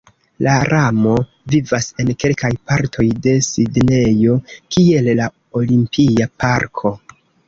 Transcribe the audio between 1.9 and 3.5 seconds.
en kelkaj partoj de